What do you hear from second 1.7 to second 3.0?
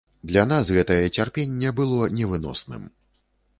было невыносным.